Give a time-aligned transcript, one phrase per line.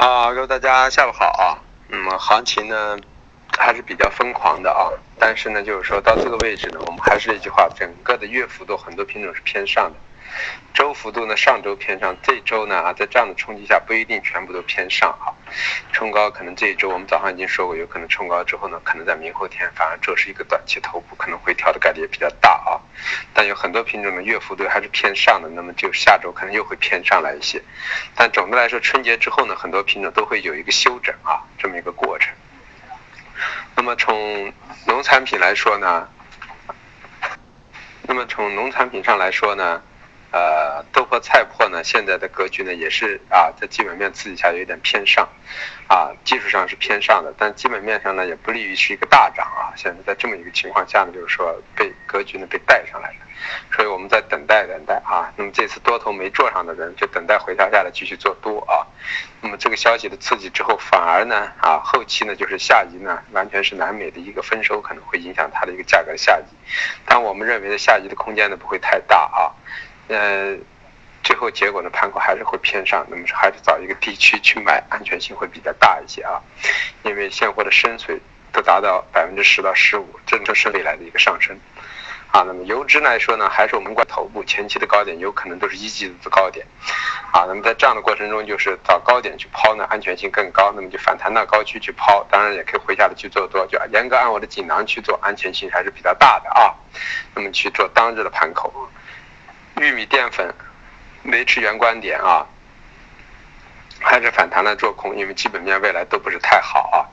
[0.00, 1.60] 啊，各位大家下午好啊。
[1.90, 2.96] 嗯行情呢
[3.58, 4.88] 还是比较疯狂的啊，
[5.18, 9.98] 但是呢就是说到这个位置呢，我们还是一句话，整个的月幅度很多品种是偏上的。
[10.72, 15.34] 周幅度呢，上周偏上，这周呢啊，在这样的冲击下，不一定全部都偏上啊。
[15.92, 22.80] 冲高可能这一周我们早上已经说过，有可能冲高之后呢，可能在明后天反而这是一个短期头部，可能回调的概率也比较大啊。
[23.34, 27.60] 但有很多品种的月幅度还是偏上的，那么就下周可能又会偏上来一些。
[28.14, 32.32] 但总的来说，春节之后呢，很多品种都会有一个休整啊，这么一个过程。
[33.74, 34.52] 那么从
[34.86, 36.08] 农产品来说呢，
[38.02, 39.82] 那么从农产品上来说呢。
[40.32, 45.28] 呃，豆粕、菜粕呢，现在的格局呢也是啊，在基本面刺激下有点偏上，
[45.88, 49.74] 啊，技术上是偏上的，但基本面上呢也不利于是一个大涨啊。
[49.76, 53.16] 现在在这么一个情况下呢，就是说被格局呢被带上来了，
[53.74, 55.32] 所以我们在等待等待啊。
[55.36, 58.86] 那么这次多头没做上的人，就等待回调下来继续做多啊。
[59.42, 66.44] 那么这个消息的刺激之后，反而呢啊，后期呢就是下移呢，完全是南美的一个丰收可能会影响它的一个价格的下移，
[67.04, 69.50] 但我们认为的下移的空间呢不会太大啊。
[70.10, 70.56] 呃，
[71.22, 76.42] 最后结果呢，盘口还是会偏上，那么还是找一个地区去买，安全性会比较大一些啊。
[77.04, 78.20] 因为现货的深水
[78.52, 81.56] 都达到百分之十到十五，这就是未来的一个上升
[82.32, 82.42] 啊。
[82.42, 86.66] 那么油脂来说呢，还是我们关头部前期的高点，有可能都是一季的高点
[87.32, 87.44] 啊。
[87.46, 96.74] 那么在这样的过程中，就是找高点去抛呢，安全性更高，那么就反弹到高区去抛，当然也可以回下来去做多，就严格按我的锦囊去做，安全性还是比较大的啊。
[97.34, 98.72] 那么去做当日的盘口。
[99.76, 100.54] 玉米淀粉
[101.24, 102.46] 维持原观点啊，
[104.00, 107.06] 还是反弹来做空，因为基本面未来都不是太好啊。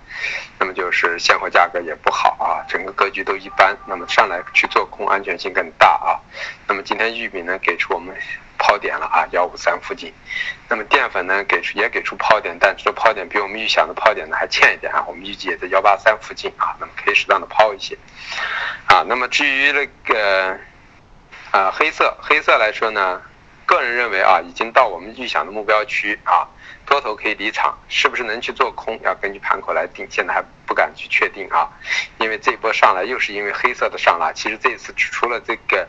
[0.59, 3.77] 那么就是现货价格也不好啊，整个格局都一般。
[3.85, 6.19] 那么上来去做空，安全性更大啊。
[6.67, 8.15] 那么今天玉米呢给出我们
[8.57, 10.11] 抛点了啊，幺五三附近。
[10.67, 15.03] 那么淀粉呢给出也给出抛点，但这抛点比我们预想的抛点呢还欠一点啊。
[15.07, 17.95] 我们预计也在幺八三附近啊，那么可以适当的抛一些
[18.87, 19.03] 啊。
[19.07, 20.57] 那么至于那个。
[21.51, 23.21] 啊，黑色，黑色来说呢，
[23.65, 26.47] 个人认为啊，已经到我们预想的目标区啊，
[26.85, 31.67] 多头可以离场，是不是能去做空，要根据盘口来定，现在还不敢去确定啊，
[32.19, 35.87] 因为这波上来又是因为黑色的上拉，其实这一次除了这个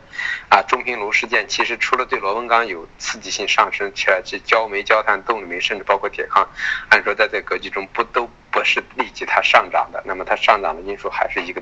[0.49, 6.49] 啊中平炉事件，其实除了对螺纹钢有刺激性上升，其这焦煤、焦炭、动力煤，甚至包括铁矿，
[6.89, 8.27] 按说在这个格局中不都。
[8.51, 11.61] 不是立即它上涨的，那么它上涨的因素还是一个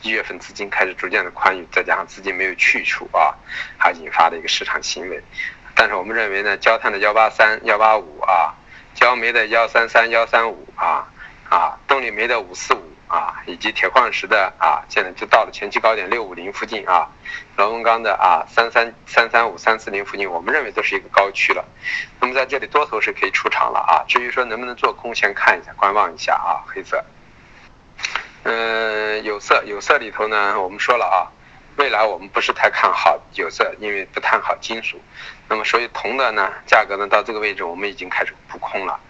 [0.00, 3.34] 一月份资金开始逐渐的宽裕，再加上资金没有去处啊，
[3.80, 5.20] 它引发的一个市场行为。
[5.74, 8.54] 但是我们认为呢，焦炭的幺八三、幺八五啊，
[8.94, 11.09] 焦煤的幺三三、幺三五啊，
[11.50, 12.80] 啊，动力煤的五四五。
[13.10, 17.08] 啊，以及铁矿石的啊，现在就到了前期高点六五零附近啊，
[17.56, 21.64] 螺纹钢的啊三三三三五三四零附近，我们认为都是一个高区了。
[22.20, 26.62] 那么在这里多头是可以出场了啊，至于说能不能做空，先看一下，观望一下啊。
[26.72, 27.04] 黑色，
[28.44, 31.26] 嗯，有色有色里头呢，我们说了啊，
[31.78, 35.00] 未来我们不是太看好有色，因为不看好金属。
[35.48, 39.00] 那么所以铜的呢，价格呢到这个位置，我们已经开始补空了。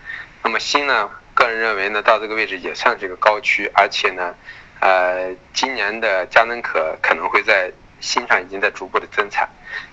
[0.42, 1.10] 那么锌呢？
[1.40, 4.34] 个人认为呢，到这个位置也算是一个高区，而且呢，
[4.80, 9.48] 呃，今年的佳能可可能会在新上已经在逐步的增产，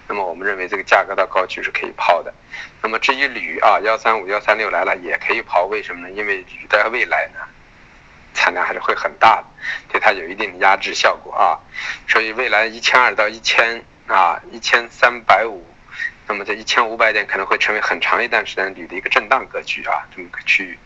[0.08, 2.34] 那么我们认为这个价格到高区是可以抛的。
[2.82, 6.14] 那么至于铝啊，幺三五、幺三六来了也可以抛，为什么呢？
[6.14, 7.40] 因为铝在未来呢，
[8.34, 9.46] 产量还是会很大的，
[9.88, 11.60] 对它有一定的压制效果啊，
[12.10, 15.66] 所以未来一千二到一千啊，一千三百五。
[16.28, 20.78] 那么这一千五百点可能会成为很长一段时间里的一个震荡格局啊，这么个区域。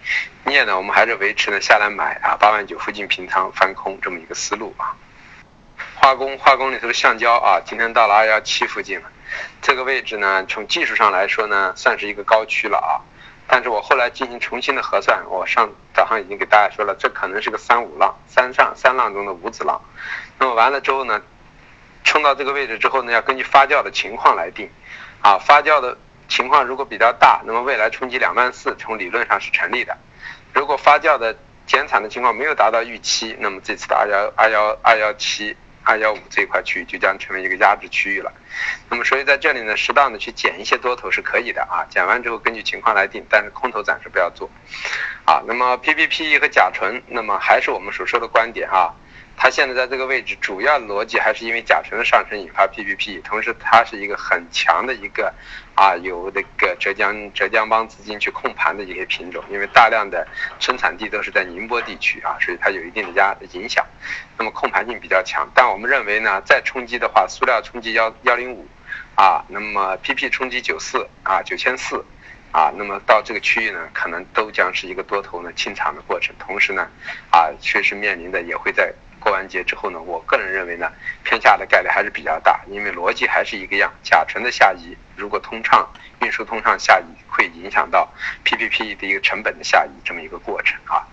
[0.45, 4.95] 镍呢，我们还是维持呢下来买啊，八万九附近平仓翻空这么一个思路啊。
[5.95, 9.09] 化工，化工里头的橡胶啊，今天到了二幺七附近了，
[9.63, 13.01] 这个位置呢，从技术上来说呢，算是一个高区了啊。
[13.47, 19.81] 但是我后来进行重新的核算，我上早上已经给大家说了，这可能是个三五浪，三上三浪中的五子浪。
[20.37, 21.21] 那么完了之后呢，
[22.03, 24.69] 冲到这个位置之后呢，要根据发酵的情况来定。
[25.21, 29.95] 啊，发酵的情况如果比较大，那么未来冲击两万四，从理论上是成立的。
[30.53, 31.37] 如果发酵的
[31.67, 38.33] 减产的情况没有达到预期，那么这次的二幺二幺二幺七二幺五这块区域就将成为一个压制区域了。
[38.89, 44.49] 那么所以在这里呢，适当的去减一些多头是可以的啊，减完之后根据情况来定，但是空头暂时不要做。
[45.25, 48.93] 啊，那么 P P P 和甲醇，那么还是我们所说的观点啊。
[49.43, 55.33] 它现在在这个位置，主要逻辑还是因为甲醇的上升引发 PPP，同时它是一个很强的一个
[55.73, 60.27] 啊，有那个浙江浙江帮资金去控盘的一些品种，因为大量的
[60.59, 63.83] 生产地都是在宁波地区啊，所以它有一定的压影响，
[64.37, 65.49] 那么控盘性比较强。
[65.55, 68.67] 但我们认为呢，再冲击的话，塑料冲击幺幺零五
[69.15, 72.05] 啊，那么 PP 冲击九四啊九千四。
[72.51, 76.85] 啊，那么到这个区域呢，可能都将是一个多头呢清场的过程，同时呢，
[77.31, 80.91] 啊，确实面临的也会在过完节之后呢，我个人认为呢，
[81.23, 85.87] 偏下的概率还是比较大，因为逻辑还是一个样，甲醇的下移如果通畅，
[86.21, 88.11] 运输通畅下移会影响到
[88.43, 91.07] PPP 的一个成本的下移这么一个过程啊。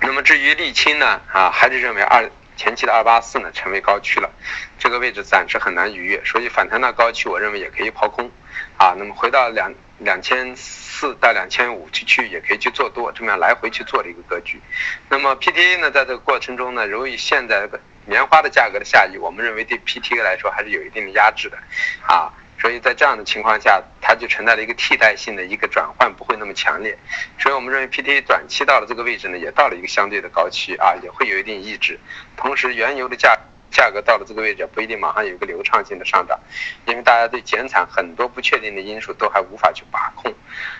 [0.00, 2.28] 那么至于沥青呢，啊，还是认为二。
[2.56, 4.30] 前期的二八四呢成为高区了，
[4.78, 8.30] 这个位置暂时很难逾越，所以反弹到高区，我认为也可以抛空，
[8.76, 9.74] 啊，那么回到两
[10.04, 14.60] 两千四到两千五区区也可以去做多，这么样来回去做的一个格局。
[15.08, 17.68] 那么 PTA 呢，在这个过程中呢，由于现在
[18.06, 21.58] 棉花的价格的下移，我们认为对 PTA 来说还是有一定的压制的，
[22.06, 22.30] 啊。
[22.56, 26.96] 所以在这样的情况下，它就存在了一个替代性的一个转换，不会那么强烈。
[27.38, 31.98] 所以我们认为 PTA 短期到了这个位置呢，也到了一个相对的高区啊，也会有一定抑制。
[32.38, 33.33] 同时，原油的价
[33.84, 36.40] 价格到了这个位置，不一定马上有一个流畅性的上涨，
[36.86, 40.32] 因为大家对减产很多不确定的因素都还无法去把控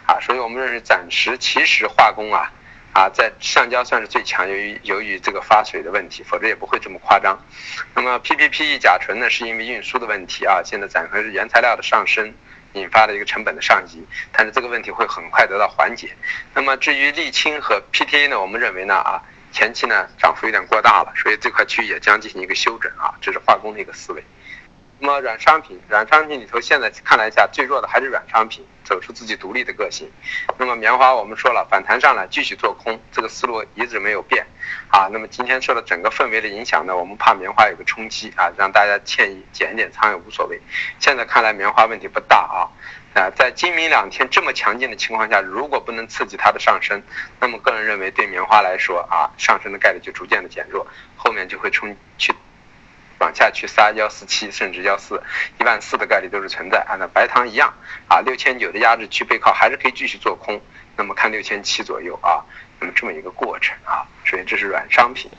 [0.07, 0.19] 啊。
[0.21, 2.51] 所以我们认为暂时其实化工啊。
[2.95, 7.37] 啊，在橡胶算是最强，由于由于这个发水的问题，否则也不会这么夸张。
[7.93, 12.33] 那么 PPPE 甲醇呢，是因为运输的问题啊，现在暂时是原材料的上升
[12.75, 16.11] 引发的一个成本的上移，但是这个问题会很快得到缓解。
[16.55, 19.21] 那么至于沥青和 PTA 呢，我们认为呢啊，
[19.55, 24.23] 前期呢涨幅有点过大了，所以这块区域也将进行一个修整啊，这是化工的一个思维。
[25.07, 30.11] 那么软商品，软商品里头现在看来一下，最弱的还是软商品，走出自己独立的个性。
[30.57, 34.47] 那么棉花我们说了，反弹上来继续做空，这个思路一直没有变
[34.89, 35.07] 啊。
[35.13, 40.59] 那么今天受了整个氛围的影响呢，我们怕棉花有个冲击啊，让大家建议减一点仓也无所谓。
[40.99, 47.03] 现在看来棉花问题不大啊，啊，在今明两天这么强劲的情况下，如果不能刺激它的上升，
[47.39, 52.35] 那么个人认为对棉花来说啊，上升的概率就逐渐的减弱，后面就会冲去。
[53.25, 55.23] 往下去杀幺四七，甚至幺四
[55.59, 57.73] 一万四的概率都是存在按照白糖一样
[58.07, 60.61] 啊，六千九的压制区背靠还是可以继续做空，
[60.95, 62.45] 那么看六千七左右啊，
[62.79, 65.31] 那么这么一个过程啊，所以这是软商品。